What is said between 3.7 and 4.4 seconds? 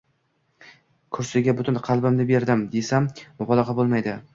bo`lmaydi